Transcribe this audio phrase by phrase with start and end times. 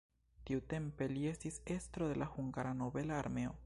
[0.49, 3.59] Tiutempe li estis estro de la hungara nobela armeo.